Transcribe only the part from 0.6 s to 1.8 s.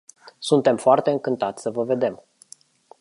foarte încântați să